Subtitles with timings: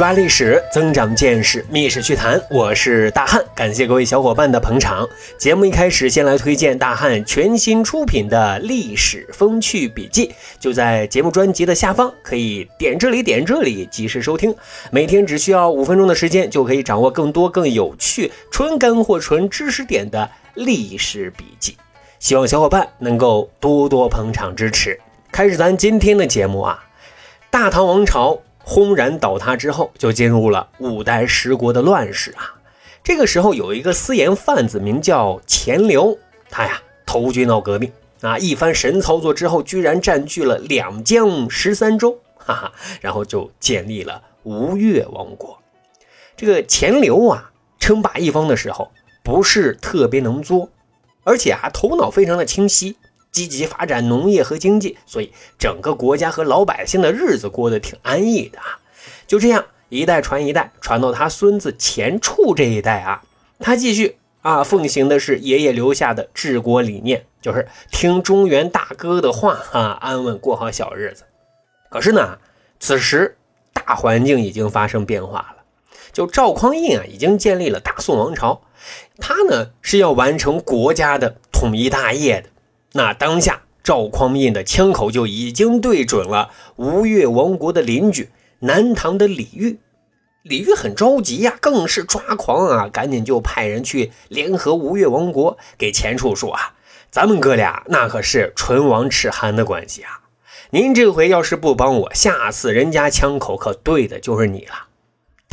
[0.00, 5.08] 挖历史，增长见识，密室趣谈，我是大汉，感谢各位小伙伴的捧场。
[5.36, 14.54] 节目一开始，先来推荐大汉全新出品的历史风趣笔记，就在节目专辑的下方，可以点这里点这里，及时收听。
[14.90, 21.76] 每天只需要五分钟的时间，就可以掌握更多更有趣、纯干货、纯知识点的历史笔记。
[22.20, 25.00] 希望小伙伴能够多多捧场支持。
[25.32, 26.84] 开始咱今天的节目啊，
[27.50, 28.40] 大唐王朝。
[28.70, 32.54] 轰然倒塌之后，就进入了五代十国的乱世啊。
[33.02, 36.18] 这个时候有一个私盐贩子，名叫钱镠，
[36.50, 37.90] 他呀投军闹革命
[38.20, 45.58] 啊，一番神操作之后，居然占据了两江十三州，哈哈，然后就建立了吴越王国。
[46.36, 47.50] 这个钱镠啊，
[47.80, 48.92] 称霸一方的时候，
[49.24, 50.68] 不是特别能作，
[51.24, 52.98] 而且啊头脑非常的清晰。
[53.30, 58.80] 积极发展农业和经济，所以整个国家和老百姓的日子过得挺安逸的啊。
[59.26, 63.22] 就这样一代传一代，传到他孙子钱俶这一代啊，
[63.58, 71.24] 他继续啊奉行的是爷爷留下的治国理念，就是听中原大哥的话啊，安稳过好小日子。
[71.90, 72.38] 可是呢，
[72.80, 73.36] 此时
[73.72, 75.64] 大环境已经发生变化了，
[76.12, 78.62] 就赵匡胤啊，已经建立了大宋王朝，
[79.18, 82.50] 他呢是要完成国家的统一大业的。
[82.92, 88.30] 那当下赵匡胤的枪口就已经对准了吴越王国的邻居
[88.60, 89.78] 南唐的李煜，
[90.42, 96.74] 李煜很着急呀，更是抓狂啊，赶紧就派人去联合吴越王国，给钱处说啊，
[97.10, 100.22] 咱们哥俩那可是唇亡齿寒的关系啊，
[100.70, 104.87] 您这回要是不帮我，下次人家枪口可对的就是你了。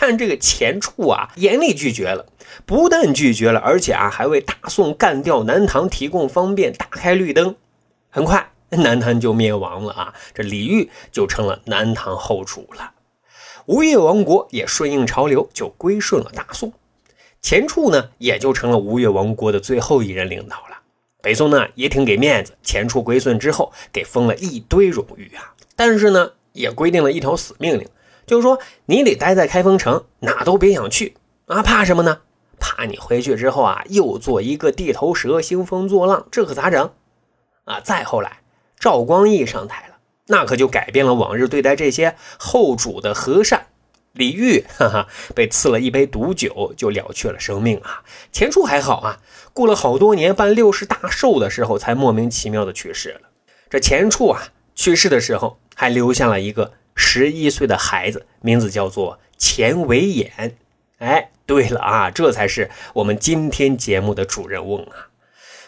[0.00, 2.24] 但这个钱俶啊，严厉拒绝了。
[2.64, 7.54] 不但拒绝了，而且啊，还为大宋干掉南唐提供方便，打开绿灯。
[8.08, 10.14] 很快， 南唐就灭亡了啊！
[10.34, 12.92] 这李煜就成了南唐后主了。
[13.66, 16.72] 吴越王国也顺应潮流，就归顺了大宋。
[17.42, 20.78] 钱俶呢，也就成了吴越王国的最后一任领导了。
[21.22, 25.54] 北宋呢，也挺给面子，钱俶归顺之后，给封了一堆荣誉啊。
[25.76, 27.86] 但是呢，也规定了一条死命令。
[28.26, 31.16] 就是说，你得待在开封城，哪都别想去
[31.46, 31.62] 啊！
[31.62, 32.20] 怕什么呢？
[32.58, 36.92] 怕你回去之后啊，又做一个地头蛇，兴风作浪，这可咋整？
[37.64, 37.80] 啊！
[37.80, 38.40] 再后来，
[38.78, 43.66] 赵光义上台了，那可就改变了往日对待这些后主的和善。
[44.12, 48.02] 李煜， 哈哈，被赐了一杯毒酒，就了却了生命啊！
[48.32, 49.20] 钱俶还好啊，
[49.52, 53.20] 过了好多年，办六十大寿的时候，才莫名其妙的去世了。
[53.70, 56.72] 这钱俶啊，去世的时候还留下了一个。
[56.94, 60.56] 十一岁的孩子，名字叫做钱维演。
[60.98, 65.08] 哎，对了啊，这才是我们今天节目的主人翁啊。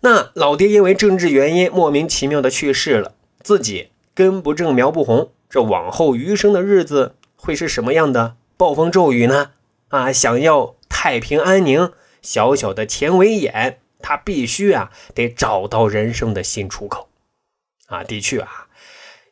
[0.00, 9.52] 那老爹因为政治原因莫名其妙的去世了，自己根不正苗不红，这往后余生的日子会是什么样的暴风骤雨呢？
[9.88, 17.08] 啊，想要太平安宁，小小的钱维演，他必须啊得找到人生的新出口。
[17.86, 18.68] 啊，的确啊。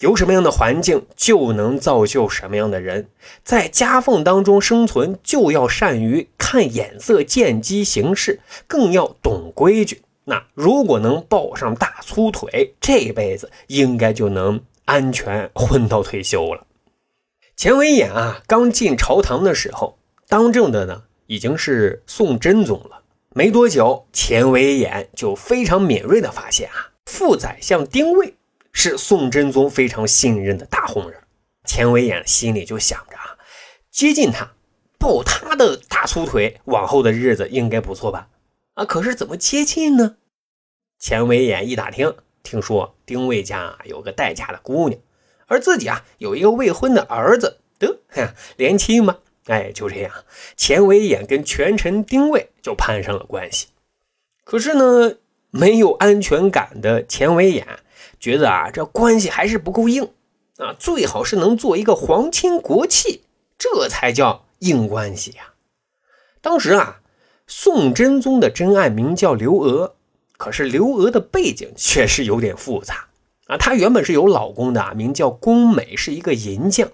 [0.00, 3.10] 有什么样的环境，就能造就什么样的人。
[3.44, 10.02] 在夹缝当中生存，就要善于看眼色、见机行事，更要懂规矩。
[10.24, 16.66] 那如果能抱上大粗腿，这辈子应该就能安全混到退休了。
[17.54, 23.02] 钱维演啊，刚进朝堂的时候，当政的呢已经是宋真宗了。
[23.34, 28.34] 没多久，钱维演就非常敏锐的发现啊，副宰相丁谓。
[28.72, 31.20] 是宋真宗非常信任的大红人，
[31.64, 33.36] 钱维演心里就想着啊，
[33.90, 34.52] 接近他，
[34.98, 38.28] 抱他的大粗腿，往后的日子应该不错吧？
[38.74, 40.16] 啊，可是怎么接近呢？
[40.98, 45.00] 钱维演一打听，听说丁谓家有个待嫁的姑娘，
[45.46, 48.00] 而自己啊有一个未婚的儿子，得
[48.56, 49.18] 连亲嘛。
[49.46, 50.12] 哎，就这样，
[50.56, 53.68] 钱维演跟权臣丁谓就攀上了关系。
[54.44, 55.16] 可是呢，
[55.50, 57.66] 没有安全感的钱维演。
[58.20, 60.10] 觉得啊，这关系还是不够硬
[60.58, 63.22] 啊，最好是能做一个皇亲国戚，
[63.58, 65.54] 这才叫硬关系呀。
[66.42, 67.00] 当时啊，
[67.46, 69.94] 宋真宗的真爱名叫刘娥，
[70.36, 73.08] 可是刘娥的背景确实有点复杂
[73.46, 73.56] 啊。
[73.56, 76.88] 她原本是有老公的，名叫宫美，是一个银匠。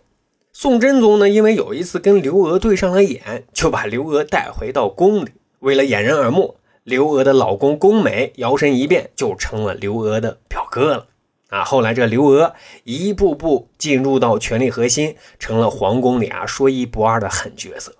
[0.53, 5.33] 宋真宗呢，因为有一次跟刘娥对上了眼，就把刘娥带回到宫里。
[5.59, 11.07] 为了掩人耳目，刘娥的老公宫美摇身一变，就成了刘娥的表哥了。
[11.49, 12.55] 啊，后来这刘娥
[12.85, 17.95] 一步步进入到权力核心，成了皇宫里啊说一不二的狠角色。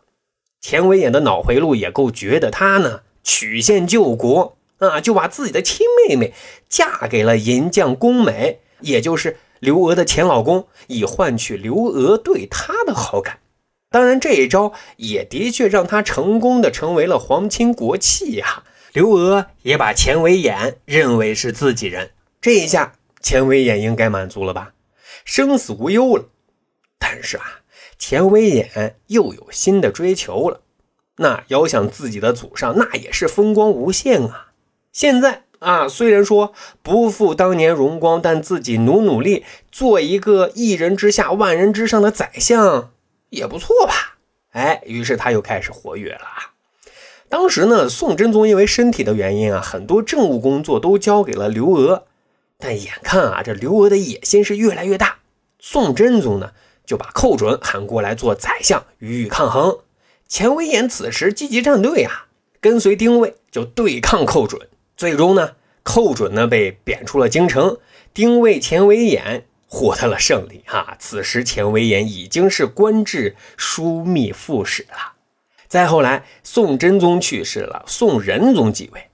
[0.61, 6.35] 钱维演的脑回路也够绝的，他呢曲线救国啊，就把自己的亲妹妹
[6.69, 13.39] 嫁给了银匠宫美，也就是刘娥的前老公，以换取刘娥对他的好感。
[13.89, 18.65] 当然，这一招也的确让他成功的成为了皇亲国戚呀。
[18.93, 22.11] 刘娥也把钱维演认为是自己人，
[22.41, 22.95] 这一下
[23.27, 24.73] 钱维演应该满足了吧，
[25.25, 26.27] 生死无忧了。
[26.97, 27.63] 但是啊，
[27.99, 30.61] 钱维演又有新的追求了，
[31.17, 34.53] 那遥想自己的祖上，那也是风光无限啊。
[34.93, 36.53] 现在啊，虽然说
[36.85, 42.93] 不复当年荣光，但自己努努力，做一个一人之下万人之上的宰相。
[43.31, 44.19] 也不错吧？
[44.53, 46.55] 哎，于是他又开始活跃了啊。
[47.29, 52.07] 当时呢，宋真宗因为身体的原因啊，很多政务工作都交给了刘娥。
[52.59, 55.19] 但眼看啊，这刘娥的野心是越来越大，
[55.59, 56.53] 宋真宗呢
[56.85, 59.79] 就把寇准喊过来做宰相，与以抗衡。
[60.29, 62.27] 钱维演此时积极站队啊，
[62.61, 64.69] 跟随丁谓就对抗寇准。
[64.97, 67.79] 最终呢，寇准呢被贬出了京城，
[68.15, 69.47] 丁谓、钱维演。
[69.69, 70.97] 获得了胜利哈！
[71.01, 75.15] 此时钱维演已经是官至枢密副使了。
[75.67, 79.09] 再后来，宋真宗去世了，宋仁宗继位，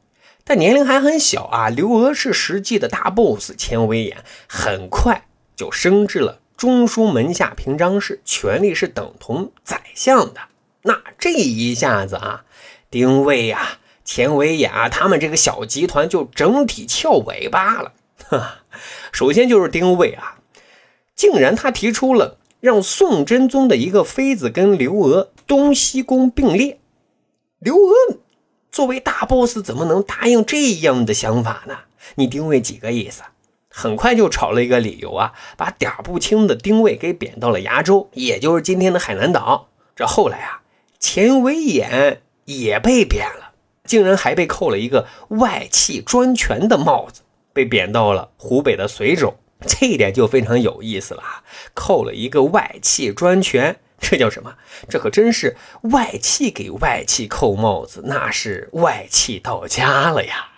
[0.45, 1.69] 但年龄还很小啊。
[1.69, 10.41] 刘娥是实际的大 boss，钱维演很快就升至了中书门下平章事，权力是等同宰相的。
[10.83, 12.45] 那这一下子啊，
[12.91, 17.93] 丁谓呀、钱维演啊，他们这个小集团就整体翘尾巴了。
[18.29, 18.65] 哈，
[19.13, 20.39] 首先就是丁谓啊。
[21.15, 26.81] 竟然他提出了让宋真宗的一个妃子跟刘娥东西宫并列，
[27.59, 27.95] 刘娥
[28.73, 31.81] 作为大 boss 怎么能答应这样的想法呢？
[32.15, 33.23] 你丁位几个意思？
[33.69, 39.69] 很快就炒了一个理由啊，把点不清的丁位给贬到了崖州，也就是今天的海南岛。
[39.95, 40.63] 这后来啊，
[40.99, 43.53] 钱维演也被贬了，
[43.85, 47.21] 竟然还被扣了一个外戚专权的帽子，
[47.53, 49.35] 被贬到了湖北的随州。
[49.67, 54.53] 这一点就非常有意思了啊，扣了一个外戚专权，这叫什么？
[54.89, 55.57] 这可真是
[55.93, 60.49] 外戚给外戚扣帽子，那是外戚到家了呀！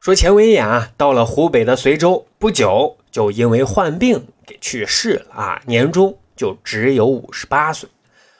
[0.00, 7.90] 说钱维演，到了湖北的随州不久，就因为患病给去世了啊，年终就只有五十八岁。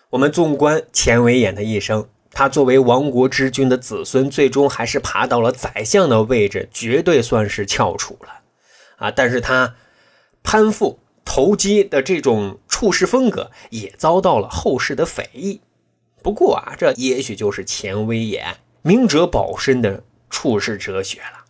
[0.08, 8.28] 我们纵观钱维演的一生，他作为亡国之君的子孙，最终还是爬到了宰相的位置，绝对算是翘楚了
[8.96, 9.10] 啊！
[9.10, 9.74] 但是他。
[10.44, 15.60] 攀附投机的这种处事风格也遭到了后世的非议。
[16.22, 21.44] 不过啊，这也许就是钱维演明哲保身的处世哲学了。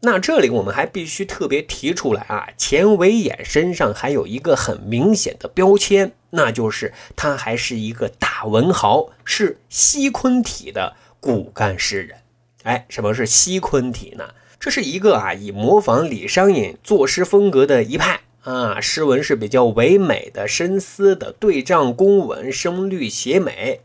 [0.00, 12.18] 那这里我们还必须特别提出来啊，钱维演身上还有一个很明显的标签，那就是他还是一个大文豪，是西昆体的骨干诗人。
[12.64, 14.30] 哎，什么是西昆体呢？
[14.60, 18.20] 这是一个啊，以模仿李商隐作诗风格的一派。
[18.46, 23.80] 啊，诗文是比较唯美的、深思的，对仗工稳，声律写美。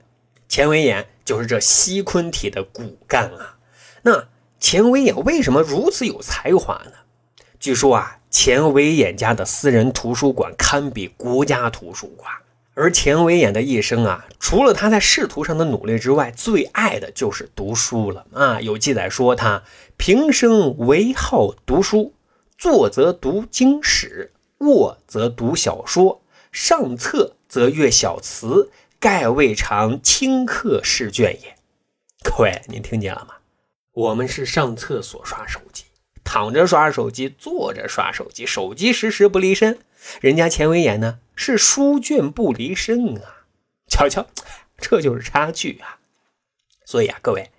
[0.47, 3.57] 钱维演就是这西昆体的骨干啊。
[4.03, 4.27] 那
[4.59, 6.91] 钱维演为什么如此有才华呢？
[7.59, 12.31] 据说啊，钱维演家的私人图书馆堪比国家图书馆。
[12.75, 18.61] 而钱维演的一生啊，除了他在仕途上的努力之外，最爱的就是读书了啊。
[18.61, 19.63] 有记载说他
[19.97, 22.13] 平生唯好读书，
[22.59, 24.31] 坐则读经史。
[24.61, 31.55] 卧则读小说，上策则阅小词，盖未尝顷刻试卷也。
[32.23, 33.35] 各位，您听见了吗？
[33.93, 35.85] 我们是上厕所刷手机，
[36.23, 39.79] 躺着刷手机，坐着刷手机，手机时时不离身。
[40.19, 43.47] 人家钱维演呢，是书卷不离身啊。
[43.87, 44.27] 瞧瞧，
[44.77, 45.97] 这就是差距啊。
[46.85, 47.49] 所以啊，各位，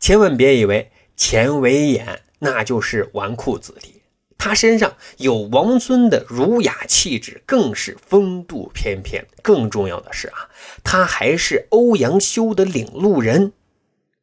[0.00, 4.01] 千万别以为钱维演那就是纨绔子弟。
[4.44, 9.24] 他身上有王孙的儒雅气质，更是风度翩翩。
[9.40, 10.50] 更重要的是啊，
[10.82, 13.52] 他还是欧阳修的领路人。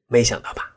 [0.10, 0.76] 没想到吧？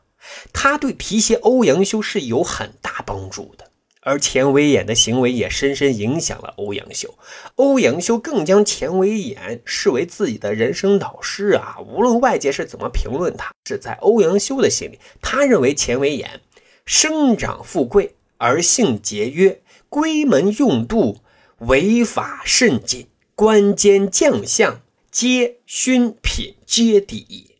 [0.53, 3.69] 他对提携欧阳修是有很大帮助的，
[3.99, 7.13] 而钱维演的行为也深深影响了欧阳修。
[7.55, 11.79] 欧阳修更将钱维演视为自己的人生导师啊！
[11.85, 16.39] 无论外界是怎么评论他，是在欧阳修的心里，他认为钱维演
[16.85, 18.15] 生长富贵。
[18.43, 21.21] 而性节约，闺门用度，
[21.59, 27.51] 违法甚谨，官监将相皆勋品皆第一。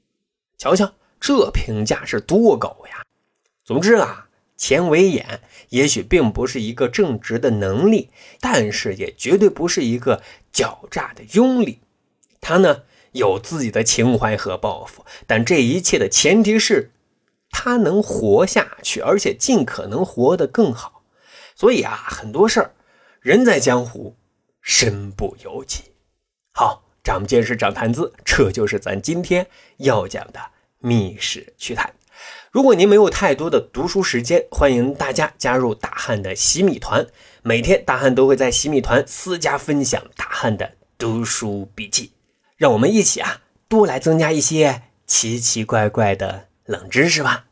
[0.58, 3.02] 瞧瞧，这评价是多高呀！
[3.64, 8.10] 总之啊，钱维演也许并不是一个正直的能力，
[8.42, 10.22] 但是也绝对不是一个
[10.54, 11.78] 狡诈的庸吏。
[12.42, 12.82] 他呢
[13.14, 16.92] 有自己的情怀和抱负，但这一切的前提是。
[17.56, 21.02] 他能活下去，而且尽可能活得更好。
[21.56, 22.72] 所以啊，很多事儿，
[23.22, 24.16] 人在江湖，
[24.62, 25.84] 身不由己。
[26.52, 29.48] 好，长见识、长谈资，这就是咱今天
[29.78, 30.40] 要讲的
[30.80, 31.94] 密室趣谈。
[32.52, 37.06] 如果您没有太多的读书时间，欢迎大家加入大汉的洗米团。
[37.42, 42.12] 每天大汉都会在洗米团私家分享大汉的读书笔记，
[42.56, 47.46] 让我们一起啊，多来增加一些奇奇怪怪的冷知识吧。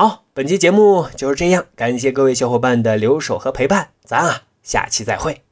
[0.00, 5.42] 好，本期节目就是这样，感谢各位小伙伴的留守和陪伴，咱啊下期再会。